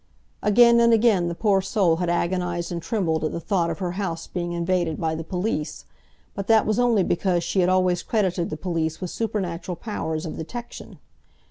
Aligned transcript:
Again 0.41 0.79
and 0.79 0.93
again 0.93 1.27
the 1.27 1.35
poor 1.35 1.61
soul 1.61 1.97
had 1.97 2.09
agonised 2.09 2.71
and 2.71 2.81
trembled 2.81 3.23
at 3.23 3.31
the 3.33 3.39
thought 3.39 3.69
of 3.69 3.77
her 3.77 3.91
house 3.91 4.25
being 4.25 4.51
invaded 4.51 4.99
by 4.99 5.13
the 5.13 5.23
police, 5.23 5.85
but 6.33 6.47
that 6.47 6.65
was 6.65 6.79
only 6.79 7.03
because 7.03 7.43
she 7.43 7.59
had 7.59 7.69
always 7.69 8.01
credited 8.01 8.49
the 8.49 8.57
police 8.57 8.99
with 8.99 9.11
supernatural 9.11 9.75
powers 9.75 10.25
of 10.25 10.37
detection. 10.37 10.97